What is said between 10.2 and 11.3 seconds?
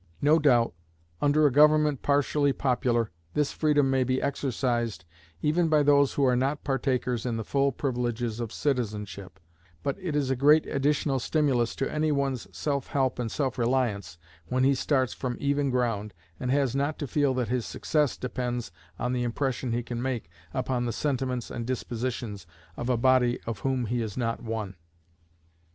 a great additional